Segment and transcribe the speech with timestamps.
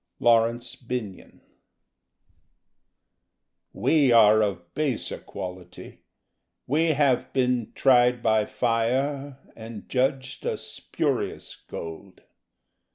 [0.19, 1.41] _(Laurence Binyon)
[3.71, 6.01] We are of baser quality:
[6.65, 12.21] we have been Tried by fire and judged a spurious gold.